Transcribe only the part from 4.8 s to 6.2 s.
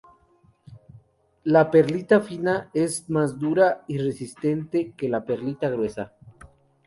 que la perlita gruesa.